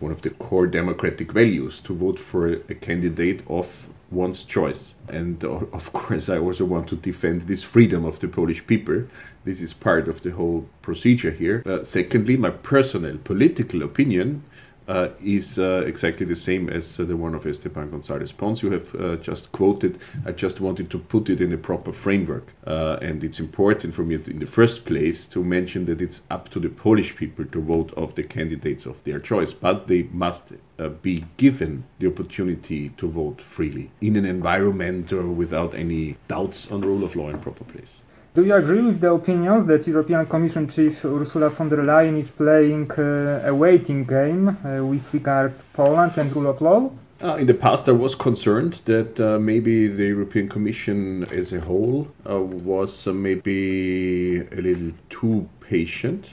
one 0.00 0.12
of 0.12 0.20
the 0.20 0.30
core 0.30 0.66
democratic 0.66 1.32
values 1.32 1.80
to 1.80 1.94
vote 1.94 2.18
for 2.18 2.52
a 2.52 2.74
candidate 2.74 3.42
of 3.48 3.86
one's 4.14 4.44
choice. 4.44 4.94
And 5.08 5.44
uh, 5.44 5.60
of 5.72 5.92
course, 5.92 6.28
I 6.28 6.38
also 6.38 6.64
want 6.64 6.88
to 6.88 6.96
defend 6.96 7.42
this 7.42 7.62
freedom 7.62 8.04
of 8.04 8.20
the 8.20 8.28
Polish 8.28 8.66
people. 8.66 9.04
This 9.44 9.60
is 9.60 9.74
part 9.74 10.08
of 10.08 10.22
the 10.22 10.30
whole 10.30 10.66
procedure 10.82 11.30
here. 11.30 11.62
Uh, 11.66 11.84
secondly, 11.84 12.36
my 12.36 12.50
personal 12.50 13.18
political 13.18 13.82
opinion 13.82 14.42
uh, 14.88 15.08
is 15.22 15.58
uh, 15.58 15.82
exactly 15.86 16.26
the 16.26 16.36
same 16.36 16.68
as 16.68 16.98
uh, 17.00 17.04
the 17.04 17.16
one 17.16 17.34
of 17.34 17.46
Esteban 17.46 17.90
Gonzalez 17.90 18.32
Pons 18.32 18.62
you 18.62 18.70
have 18.70 18.94
uh, 18.94 19.16
just 19.16 19.50
quoted. 19.52 19.98
I 20.26 20.32
just 20.32 20.60
wanted 20.60 20.90
to 20.90 20.98
put 20.98 21.28
it 21.28 21.40
in 21.40 21.52
a 21.52 21.58
proper 21.58 21.92
framework. 21.92 22.52
Uh, 22.66 22.98
and 23.00 23.24
it's 23.24 23.40
important 23.40 23.94
for 23.94 24.02
me 24.02 24.16
in 24.16 24.38
the 24.38 24.46
first 24.46 24.84
place 24.84 25.24
to 25.26 25.42
mention 25.42 25.86
that 25.86 26.00
it's 26.00 26.22
up 26.30 26.48
to 26.50 26.60
the 26.60 26.68
Polish 26.68 27.16
people 27.16 27.44
to 27.46 27.60
vote 27.60 27.92
of 27.96 28.14
the 28.14 28.22
candidates 28.22 28.86
of 28.86 29.02
their 29.04 29.18
choice, 29.18 29.52
but 29.52 29.88
they 29.88 30.04
must 30.04 30.52
uh, 30.78 30.88
be 30.88 31.24
given 31.36 31.84
the 31.98 32.06
opportunity 32.06 32.90
to 32.90 33.08
vote 33.08 33.40
freely 33.40 33.90
in 34.00 34.16
an 34.16 34.24
environment 34.24 35.12
without 35.12 35.74
any 35.74 36.16
doubts 36.28 36.70
on 36.70 36.80
the 36.80 36.86
rule 36.86 37.04
of 37.04 37.16
law 37.16 37.28
in 37.28 37.38
proper 37.38 37.64
place. 37.64 38.03
Do 38.34 38.44
you 38.44 38.56
agree 38.56 38.82
with 38.82 39.00
the 39.00 39.12
opinions 39.12 39.64
that 39.66 39.86
European 39.86 40.26
Commission 40.26 40.68
Chief 40.68 41.04
Ursula 41.04 41.50
von 41.50 41.68
der 41.68 41.84
Leyen 41.84 42.18
is 42.18 42.28
playing 42.28 42.90
uh, 42.98 43.44
a 43.46 43.54
waiting 43.54 44.02
game 44.04 44.48
uh, 44.48 44.84
with 44.84 45.04
regard 45.14 45.56
to 45.56 45.64
Poland 45.72 46.18
and 46.18 46.34
rule 46.34 46.48
of 46.48 46.60
law? 46.60 46.90
Uh, 47.22 47.36
in 47.36 47.46
the 47.46 47.54
past, 47.54 47.88
I 47.88 47.92
was 47.92 48.16
concerned 48.16 48.80
that 48.86 49.20
uh, 49.20 49.38
maybe 49.38 49.86
the 49.86 50.06
European 50.06 50.48
Commission 50.48 51.22
as 51.30 51.52
a 51.52 51.60
whole 51.60 52.08
uh, 52.28 52.40
was 52.40 53.06
uh, 53.06 53.12
maybe 53.12 54.40
a 54.40 54.60
little 54.60 54.90
too 55.10 55.48
patient, 55.60 56.30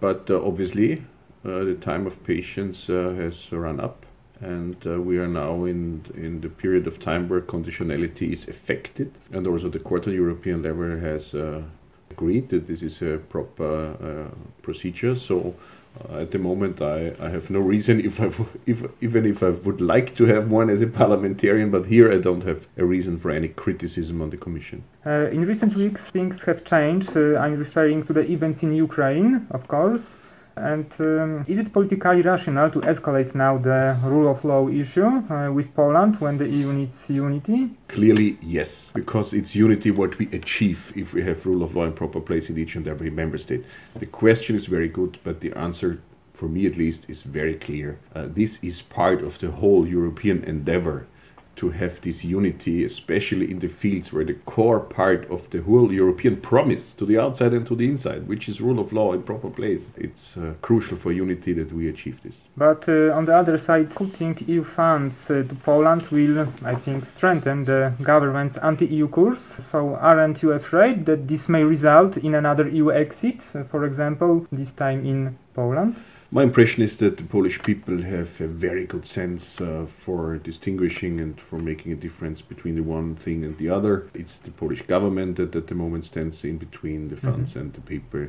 but 0.00 0.30
obviously 0.30 1.04
the 1.42 1.76
time 1.82 2.06
of 2.06 2.24
patience 2.24 2.86
has 2.86 3.52
run 3.52 3.80
up 3.80 4.06
and 4.40 4.76
uh, 4.86 5.00
we 5.00 5.18
are 5.18 5.28
now 5.28 5.64
in 5.64 6.04
in 6.14 6.40
the 6.40 6.48
period 6.48 6.86
of 6.86 6.98
time 6.98 7.28
where 7.28 7.40
conditionality 7.40 8.32
is 8.32 8.48
affected, 8.48 9.10
and 9.32 9.46
also 9.46 9.68
the 9.68 9.78
court 9.78 10.06
European 10.06 10.62
level 10.62 10.98
has 10.98 11.34
uh, 11.34 11.62
agreed 12.10 12.48
that 12.48 12.66
this 12.66 12.82
is 12.82 13.02
a 13.02 13.18
proper 13.28 13.94
uh, 14.00 14.34
procedure. 14.62 15.14
So. 15.16 15.54
Uh, 15.98 16.18
at 16.20 16.30
the 16.30 16.38
moment, 16.38 16.80
I, 16.80 17.12
I 17.18 17.28
have 17.30 17.50
no 17.50 17.58
reason, 17.58 17.98
if 17.98 18.20
I 18.20 18.28
w- 18.28 18.48
if, 18.66 18.84
even 19.00 19.26
if 19.26 19.42
I 19.42 19.50
would 19.50 19.80
like 19.80 20.14
to 20.16 20.26
have 20.26 20.48
one 20.48 20.70
as 20.70 20.80
a 20.80 20.86
parliamentarian, 20.86 21.70
but 21.70 21.86
here 21.86 22.12
I 22.12 22.18
don't 22.18 22.44
have 22.44 22.68
a 22.76 22.84
reason 22.84 23.18
for 23.18 23.30
any 23.32 23.48
criticism 23.48 24.22
on 24.22 24.30
the 24.30 24.36
Commission. 24.36 24.84
Uh, 25.04 25.28
in 25.32 25.44
recent 25.44 25.74
weeks, 25.74 26.02
things 26.02 26.42
have 26.42 26.64
changed. 26.64 27.16
Uh, 27.16 27.36
I'm 27.36 27.58
referring 27.58 28.04
to 28.04 28.12
the 28.12 28.20
events 28.30 28.62
in 28.62 28.74
Ukraine, 28.74 29.46
of 29.50 29.66
course. 29.66 30.02
And 30.58 30.86
um, 31.00 31.44
is 31.46 31.58
it 31.58 31.72
politically 31.72 32.22
rational 32.22 32.70
to 32.70 32.80
escalate 32.80 33.34
now 33.34 33.58
the 33.58 33.96
rule 34.04 34.30
of 34.30 34.44
law 34.44 34.68
issue 34.68 35.06
uh, 35.06 35.50
with 35.52 35.74
Poland 35.74 36.20
when 36.20 36.38
the 36.38 36.48
EU 36.48 36.72
needs 36.72 37.08
unity? 37.08 37.70
Clearly, 37.88 38.38
yes, 38.42 38.90
because 38.94 39.32
it's 39.32 39.54
unity 39.54 39.90
what 39.90 40.18
we 40.18 40.26
achieve 40.32 40.92
if 40.96 41.14
we 41.14 41.22
have 41.22 41.46
rule 41.46 41.62
of 41.62 41.74
law 41.76 41.84
in 41.84 41.92
proper 41.92 42.20
place 42.20 42.50
in 42.50 42.58
each 42.58 42.76
and 42.76 42.86
every 42.88 43.10
member 43.10 43.38
state. 43.38 43.64
The 43.96 44.06
question 44.06 44.56
is 44.56 44.66
very 44.66 44.88
good, 44.88 45.18
but 45.24 45.40
the 45.40 45.52
answer, 45.56 46.00
for 46.32 46.48
me 46.48 46.66
at 46.66 46.76
least, 46.76 47.08
is 47.08 47.22
very 47.22 47.54
clear. 47.54 47.98
Uh, 48.14 48.26
this 48.28 48.58
is 48.62 48.82
part 48.82 49.22
of 49.22 49.38
the 49.38 49.50
whole 49.50 49.86
European 49.86 50.44
endeavor 50.44 51.06
to 51.58 51.70
have 51.70 52.00
this 52.00 52.24
unity, 52.24 52.84
especially 52.84 53.50
in 53.50 53.58
the 53.58 53.68
fields 53.68 54.12
where 54.12 54.24
the 54.24 54.34
core 54.34 54.80
part 54.80 55.28
of 55.30 55.50
the 55.50 55.60
whole 55.62 55.92
European 55.92 56.36
promise 56.36 56.94
to 56.94 57.04
the 57.04 57.18
outside 57.18 57.52
and 57.52 57.66
to 57.66 57.74
the 57.74 57.86
inside, 57.86 58.26
which 58.28 58.48
is 58.48 58.60
rule 58.60 58.78
of 58.78 58.92
law 58.92 59.12
in 59.12 59.22
proper 59.22 59.50
place. 59.50 59.90
It's 59.96 60.36
uh, 60.36 60.54
crucial 60.62 60.96
for 60.96 61.12
unity 61.12 61.52
that 61.54 61.72
we 61.72 61.88
achieve 61.88 62.22
this. 62.22 62.34
But 62.56 62.88
uh, 62.88 63.16
on 63.18 63.24
the 63.26 63.36
other 63.36 63.58
side, 63.58 63.90
putting 63.90 64.36
EU 64.46 64.64
funds 64.64 65.30
uh, 65.30 65.42
to 65.48 65.54
Poland 65.64 66.02
will, 66.08 66.48
I 66.64 66.74
think, 66.74 67.06
strengthen 67.06 67.64
the 67.64 67.92
government's 68.02 68.56
anti-EU 68.56 69.08
course. 69.08 69.44
So 69.70 69.96
aren't 69.96 70.42
you 70.42 70.52
afraid 70.52 71.06
that 71.06 71.28
this 71.28 71.48
may 71.48 71.64
result 71.64 72.16
in 72.16 72.34
another 72.34 72.68
EU 72.68 72.92
exit, 72.92 73.40
uh, 73.54 73.64
for 73.64 73.84
example, 73.84 74.46
this 74.52 74.72
time 74.72 75.04
in 75.04 75.36
Poland? 75.54 75.96
My 76.30 76.42
impression 76.42 76.82
is 76.82 76.98
that 76.98 77.16
the 77.16 77.22
Polish 77.22 77.62
people 77.62 78.02
have 78.02 78.38
a 78.42 78.46
very 78.46 78.84
good 78.84 79.06
sense 79.06 79.62
uh, 79.62 79.86
for 79.86 80.36
distinguishing 80.36 81.20
and 81.20 81.40
for 81.40 81.58
making 81.58 81.92
a 81.92 81.96
difference 81.96 82.42
between 82.42 82.74
the 82.74 82.82
one 82.82 83.14
thing 83.16 83.44
and 83.46 83.56
the 83.56 83.70
other. 83.70 84.10
It's 84.12 84.38
the 84.38 84.50
Polish 84.50 84.82
government 84.82 85.36
that 85.36 85.56
at 85.56 85.68
the 85.68 85.74
moment 85.74 86.04
stands 86.04 86.44
in 86.44 86.58
between 86.58 87.08
the 87.08 87.16
mm-hmm. 87.16 87.30
funds 87.30 87.50
mm-hmm. 87.52 87.60
and 87.60 87.72
the 87.72 87.80
people. 87.80 88.26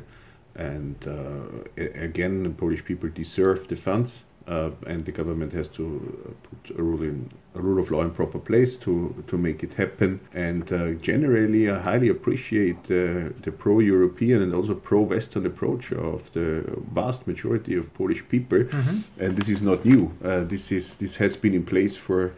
And 0.55 0.95
uh, 1.05 1.81
again, 2.01 2.43
the 2.43 2.49
Polish 2.51 2.85
people 2.85 3.09
deserve 3.09 3.67
the 3.67 3.75
funds 3.75 4.23
uh, 4.47 4.71
and 4.87 5.05
the 5.05 5.11
government 5.11 5.53
has 5.53 5.67
to 5.67 5.83
uh, 5.83 6.31
put 6.49 6.79
a 6.79 6.81
rule 6.81 7.03
in 7.03 7.29
a 7.55 7.61
rule 7.61 7.79
of 7.79 7.91
law 7.91 8.01
in 8.01 8.11
proper 8.11 8.39
place 8.39 8.75
to 8.75 9.23
to 9.27 9.37
make 9.37 9.63
it 9.63 9.73
happen. 9.73 10.19
And 10.33 10.71
uh, 10.71 10.91
generally, 11.01 11.69
I 11.69 11.79
highly 11.79 12.09
appreciate 12.09 12.83
the 12.83 13.51
pro-European 13.57 14.41
and 14.41 14.53
also 14.53 14.75
pro-Western 14.75 15.45
approach 15.45 15.91
of 15.91 16.31
the 16.33 16.63
vast 16.93 17.27
majority 17.27 17.75
of 17.75 17.93
Polish 17.93 18.23
people. 18.29 18.59
Mm-hmm. 18.59 19.23
And 19.23 19.37
this 19.37 19.49
is 19.49 19.61
not 19.61 19.85
new. 19.85 20.11
Uh, 20.23 20.43
this 20.43 20.71
is 20.71 20.95
this 20.97 21.17
has 21.17 21.37
been 21.37 21.53
in 21.53 21.63
place 21.63 21.95
for 21.95 22.31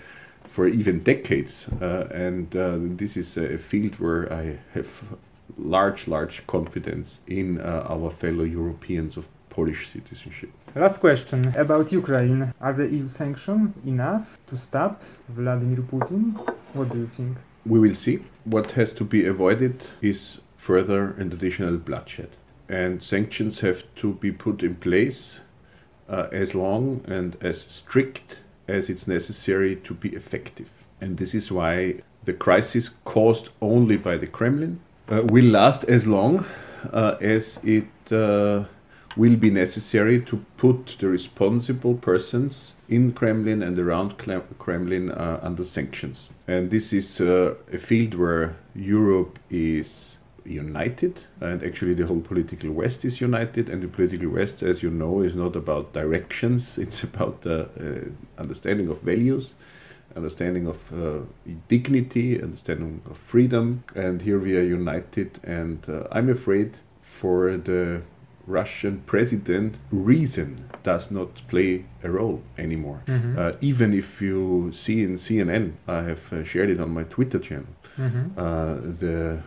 for 0.49 0.67
even 0.67 0.99
decades. 1.03 1.67
Uh, 1.81 2.07
and 2.13 2.55
uh, 2.55 2.77
this 2.97 3.15
is 3.15 3.37
a 3.37 3.57
field 3.57 3.95
where 3.99 4.31
I 4.33 4.59
have 4.73 5.03
large, 5.57 6.07
large 6.07 6.45
confidence 6.47 7.19
in 7.27 7.59
our 7.61 8.11
fellow 8.11 8.43
Europeans 8.43 9.17
of 9.17 9.27
Polish 9.49 9.89
citizenship. 9.91 10.49
Last 10.73 11.01
question 11.01 11.53
about 11.57 11.91
Ukraine. 11.91 12.53
Are 12.61 12.71
the 12.71 12.87
EU 12.87 13.09
sanctions 13.09 13.75
enough 13.85 14.37
to 14.47 14.57
stop 14.57 15.01
Vladimir 15.27 15.79
Putin? 15.79 16.31
What 16.71 16.89
do 16.89 16.99
you 16.99 17.07
think? 17.17 17.37
We 17.65 17.77
will 17.77 17.93
see. 17.93 18.19
What 18.45 18.71
has 18.71 18.93
to 18.93 19.03
be 19.03 19.25
avoided 19.25 19.83
is 20.01 20.37
further 20.55 21.13
and 21.19 21.33
additional 21.33 21.77
bloodshed. 21.77 22.29
And 22.69 23.03
sanctions 23.03 23.59
have 23.59 23.83
to 23.95 24.13
be 24.13 24.31
put 24.31 24.63
in 24.63 24.75
place 24.75 25.41
uh, 26.07 26.27
as 26.31 26.55
long 26.55 27.03
and 27.05 27.35
as 27.41 27.59
strict 27.59 28.39
as 28.69 28.89
it's 28.89 29.07
necessary 29.07 29.75
to 29.75 29.93
be 29.93 30.09
effective. 30.15 30.69
And 31.01 31.17
this 31.17 31.35
is 31.35 31.51
why 31.51 31.95
the 32.23 32.33
crisis 32.33 32.91
caused 33.03 33.49
only 33.61 33.97
by 33.97 34.15
the 34.15 34.27
Kremlin 34.27 34.79
uh, 35.09 35.23
will 35.23 35.51
last 35.51 35.83
as 35.83 36.07
long 36.07 36.45
uh, 36.93 37.17
as 37.19 37.59
it 37.61 37.89
uh, 38.09 38.63
will 39.15 39.35
be 39.35 39.49
necessary 39.49 40.21
to 40.21 40.37
put 40.57 40.95
the 40.99 41.07
responsible 41.07 41.95
persons 41.95 42.73
in 42.89 43.11
Kremlin 43.11 43.63
and 43.63 43.77
around 43.79 44.17
Kremlin 44.59 45.11
uh, 45.11 45.39
under 45.41 45.63
sanctions. 45.63 46.29
And 46.47 46.71
this 46.71 46.93
is 46.93 47.21
uh, 47.21 47.55
a 47.71 47.77
field 47.77 48.15
where 48.15 48.55
Europe 48.75 49.39
is 49.49 50.17
united, 50.43 51.21
and 51.39 51.63
actually 51.63 51.93
the 51.93 52.05
whole 52.05 52.21
political 52.21 52.71
West 52.71 53.05
is 53.05 53.21
united. 53.21 53.69
And 53.69 53.81
the 53.83 53.87
political 53.87 54.29
West, 54.29 54.63
as 54.63 54.81
you 54.81 54.89
know, 54.89 55.21
is 55.21 55.35
not 55.35 55.55
about 55.55 55.93
directions; 55.93 56.77
it's 56.77 57.03
about 57.03 57.41
the 57.41 57.61
uh, 57.61 58.41
understanding 58.41 58.89
of 58.89 59.01
values 59.01 59.51
understanding 60.15 60.67
of 60.67 60.77
uh, 60.93 61.19
dignity, 61.67 62.41
understanding 62.41 63.01
of 63.09 63.17
freedom, 63.17 63.83
and 63.95 64.21
here 64.21 64.39
we 64.39 64.57
are 64.57 64.61
united. 64.61 65.39
And 65.43 65.83
uh, 65.89 66.07
I'm 66.11 66.29
afraid 66.29 66.75
for 67.01 67.57
the 67.57 68.01
Russian 68.51 69.01
president, 69.05 69.77
reason 69.91 70.69
does 70.83 71.09
not 71.09 71.29
play 71.47 71.85
a 72.03 72.09
role 72.09 72.41
anymore. 72.57 73.01
Mm-hmm. 73.07 73.39
Uh, 73.39 73.51
even 73.61 73.93
if 73.93 74.21
you 74.21 74.71
see 74.73 75.03
in 75.03 75.15
CNN, 75.15 75.73
I 75.87 76.01
have 76.03 76.33
uh, 76.33 76.43
shared 76.43 76.69
it 76.69 76.79
on 76.79 76.89
my 76.91 77.03
Twitter 77.03 77.39
channel, 77.39 77.73
mm-hmm. 77.97 78.37
uh, 78.37 78.75
the 78.99 79.41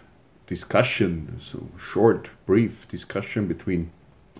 discussion, 0.46 1.38
so 1.40 1.68
short, 1.78 2.30
brief 2.46 2.88
discussion 2.88 3.46
between 3.46 3.90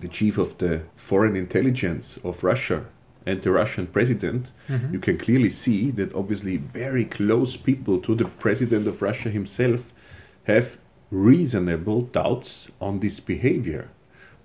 the 0.01 0.07
chief 0.07 0.37
of 0.37 0.57
the 0.57 0.81
foreign 0.95 1.35
intelligence 1.35 2.19
of 2.23 2.43
Russia 2.43 2.85
and 3.25 3.41
the 3.41 3.51
Russian 3.51 3.87
president, 3.87 4.47
mm-hmm. 4.67 4.93
you 4.93 4.99
can 4.99 5.17
clearly 5.17 5.49
see 5.49 5.91
that 5.91 6.13
obviously 6.13 6.57
very 6.57 7.05
close 7.05 7.55
people 7.55 7.99
to 7.99 8.13
the 8.13 8.25
president 8.25 8.87
of 8.87 9.01
Russia 9.01 9.29
himself 9.29 9.91
have 10.43 10.77
reasonable 11.11 12.01
doubts 12.01 12.67
on 12.79 12.99
this 12.99 13.19
behavior 13.19 13.89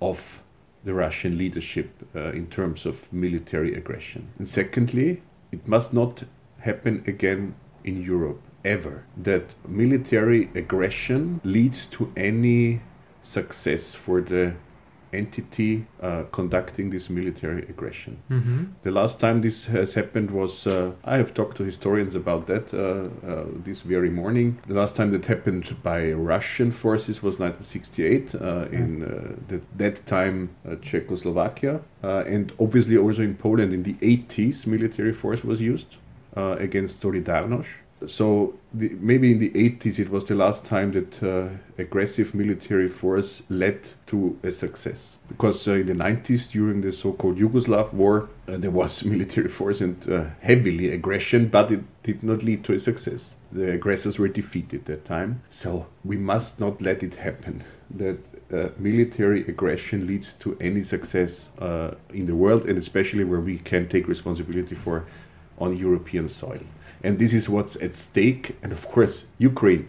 of 0.00 0.40
the 0.84 0.94
Russian 0.94 1.36
leadership 1.36 1.90
uh, 2.14 2.32
in 2.32 2.46
terms 2.46 2.86
of 2.86 3.12
military 3.12 3.74
aggression. 3.74 4.28
And 4.38 4.48
secondly, 4.48 5.22
it 5.52 5.66
must 5.68 5.92
not 5.92 6.24
happen 6.60 7.04
again 7.06 7.54
in 7.84 8.02
Europe. 8.02 8.40
ever 8.64 9.04
that 9.16 9.54
military 9.68 10.50
aggression 10.54 11.40
leads 11.44 11.86
to 11.86 12.12
any 12.16 12.80
success 13.22 13.94
for 13.94 14.20
the 14.20 14.54
entity 15.12 15.86
uh, 16.02 16.22
conducting 16.32 16.90
this 16.90 17.10
military 17.10 17.62
aggression. 17.62 18.22
Mm-hmm. 18.30 18.64
The 18.82 18.90
last 18.90 19.20
time 19.20 19.40
this 19.40 19.66
has 19.66 19.94
happened 19.94 20.30
was 20.30 20.66
uh, 20.66 20.92
I 21.04 21.16
have 21.16 21.34
talked 21.34 21.56
to 21.58 21.64
historians 21.64 22.14
about 22.14 22.46
that 22.46 22.72
uh, 22.72 23.08
uh 23.26 23.44
this 23.64 23.80
very 23.82 24.10
morning. 24.10 24.58
The 24.66 24.74
last 24.74 24.96
time 24.96 25.10
that 25.12 25.26
happened 25.26 25.76
by 25.82 26.12
Russian 26.12 26.70
forces 26.70 27.22
was 27.22 27.38
1968 27.38 28.34
uh, 28.34 28.66
in 28.72 29.02
uh, 29.02 29.36
the, 29.48 29.60
that 29.76 30.06
time 30.06 30.50
Czechoslovakia, 30.82 31.80
and 32.02 32.52
obviously 32.58 32.96
also 32.96 33.22
in 33.22 33.34
Poland 33.34 33.72
in 33.72 33.82
the 33.82 33.94
80s 33.94 34.66
military 34.66 35.12
force 35.12 35.44
was 35.44 35.60
used 35.60 35.96
against 36.36 37.00
Solidarność 37.00 37.80
so 38.06 38.54
the, 38.72 38.90
maybe 39.00 39.32
in 39.32 39.38
the 39.38 39.50
80s 39.50 39.98
it 39.98 40.10
was 40.10 40.24
the 40.24 40.34
last 40.34 40.64
time 40.64 40.92
that 40.92 41.22
uh, 41.22 41.48
aggressive 41.78 42.34
military 42.34 42.88
force 42.88 43.42
led 43.48 43.80
to 44.06 44.38
a 44.42 44.52
success. 44.52 45.16
Because 45.28 45.66
uh, 45.68 45.72
in 45.72 45.86
the 45.86 45.92
90s 45.92 46.50
during 46.50 46.80
the 46.80 46.92
so-called 46.92 47.38
yugoslav 47.38 47.92
war 47.92 48.28
uh, 48.48 48.56
there 48.56 48.70
was 48.70 49.04
military 49.14 49.48
force 49.48 49.80
and 49.80 50.10
uh, 50.10 50.24
heavily 50.40 50.92
aggression 50.92 51.48
but 51.48 51.70
it 51.70 51.82
did 52.02 52.22
not 52.22 52.42
lead 52.42 52.64
to 52.64 52.72
a 52.72 52.80
success. 52.80 53.34
The 53.52 53.72
aggressors 53.72 54.18
were 54.18 54.28
defeated 54.28 54.86
that 54.86 55.04
time. 55.04 55.42
So 55.50 55.86
we 56.04 56.16
must 56.16 56.60
not 56.60 56.80
let 56.80 57.02
it 57.02 57.16
happen 57.16 57.64
that 57.90 58.18
uh, 58.52 58.68
military 58.78 59.42
aggression 59.46 60.06
leads 60.06 60.32
to 60.34 60.56
any 60.60 60.82
success 60.82 61.50
uh, 61.58 61.92
in 62.14 62.26
the 62.26 62.34
world 62.34 62.64
and 62.64 62.78
especially 62.78 63.24
where 63.24 63.40
we 63.40 63.58
can 63.58 63.88
take 63.88 64.08
responsibility 64.08 64.74
for 64.74 65.06
on 65.58 65.76
european 65.76 66.28
soil 66.28 66.60
and 67.02 67.18
this 67.18 67.32
is 67.34 67.48
what's 67.48 67.76
at 67.76 67.94
stake. 67.96 68.56
And 68.62 68.72
of 68.72 68.86
course, 68.88 69.24
Ukraine, 69.38 69.88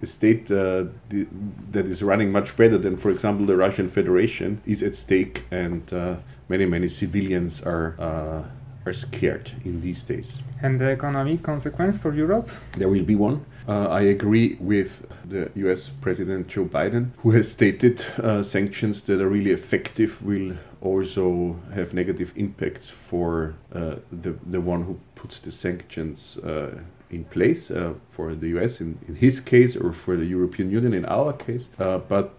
a 0.00 0.06
state 0.06 0.50
uh, 0.50 0.84
the, 1.08 1.26
that 1.70 1.86
is 1.86 2.02
running 2.02 2.32
much 2.32 2.56
better 2.56 2.78
than, 2.78 2.96
for 2.96 3.10
example, 3.10 3.46
the 3.46 3.56
Russian 3.56 3.88
Federation, 3.88 4.60
is 4.66 4.82
at 4.82 4.94
stake, 4.94 5.44
and 5.50 5.92
uh, 5.92 6.16
many 6.48 6.66
many 6.66 6.88
civilians 6.88 7.62
are. 7.62 7.96
Uh, 7.98 8.42
are 8.84 8.92
scared 8.92 9.50
in 9.64 9.80
these 9.80 10.02
days. 10.02 10.30
And 10.62 10.80
the 10.80 10.90
economic 10.90 11.42
consequence 11.42 11.98
for 11.98 12.12
Europe? 12.14 12.48
There 12.76 12.88
will 12.88 13.04
be 13.04 13.14
one. 13.14 13.44
Uh, 13.68 13.86
I 13.86 14.00
agree 14.02 14.56
with 14.58 15.06
the 15.24 15.50
US 15.54 15.90
President 16.00 16.48
Joe 16.48 16.64
Biden, 16.64 17.10
who 17.18 17.30
has 17.30 17.50
stated 17.50 18.04
uh, 18.18 18.42
sanctions 18.42 19.02
that 19.02 19.20
are 19.20 19.28
really 19.28 19.52
effective 19.52 20.20
will 20.22 20.56
also 20.82 21.56
have 21.74 21.94
negative 21.94 22.32
impacts 22.36 22.90
for 22.90 23.54
uh, 23.74 23.96
the, 24.10 24.34
the 24.50 24.60
one 24.60 24.82
who 24.82 24.98
puts 25.14 25.38
the 25.38 25.52
sanctions 25.52 26.38
uh, 26.38 26.78
in 27.10 27.24
place 27.24 27.70
uh, 27.70 27.94
for 28.08 28.34
the 28.34 28.48
US 28.58 28.80
in, 28.80 28.98
in 29.06 29.14
his 29.14 29.40
case 29.40 29.76
or 29.76 29.92
for 29.92 30.16
the 30.16 30.24
European 30.24 30.70
Union 30.70 30.94
in 30.94 31.04
our 31.04 31.32
case. 31.32 31.68
Uh, 31.78 31.98
but 31.98 32.38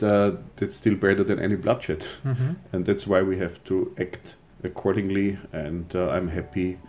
that's 0.58 0.76
still 0.76 0.96
better 0.96 1.24
than 1.24 1.40
any 1.40 1.56
bloodshed. 1.56 2.04
Mm-hmm. 2.26 2.54
And 2.72 2.86
that's 2.86 3.08
why 3.08 3.22
we 3.22 3.38
have 3.38 3.64
to 3.66 3.96
act 4.00 4.36
accordingly. 4.64 5.38
And 5.52 5.86
uh, 5.96 6.10
I'm 6.10 6.28
happy, 6.28 6.80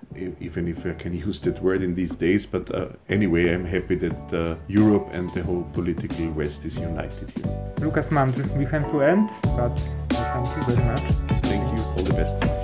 even 0.40 0.68
if 0.68 0.86
I 0.86 0.92
can 0.94 1.14
use 1.28 1.40
that 1.40 1.62
word 1.62 1.82
in 1.82 1.94
these 1.94 2.14
days, 2.14 2.46
but 2.46 2.74
uh, 2.74 2.88
anyway, 3.08 3.52
I'm 3.52 3.64
happy 3.64 3.96
that 3.96 4.34
uh, 4.34 4.56
Europe 4.68 5.08
and 5.12 5.32
the 5.34 5.42
whole 5.42 5.64
political 5.72 6.30
West 6.32 6.64
is 6.64 6.76
united 6.76 7.30
here. 7.30 7.74
Lukas 7.80 8.10
Mandl, 8.10 8.44
we 8.56 8.64
have 8.64 8.90
to 8.90 9.02
end, 9.02 9.30
but 9.56 9.76
thank 10.10 10.56
you 10.56 10.74
very 10.74 10.84
much. 10.88 11.33
Thank 12.16 12.63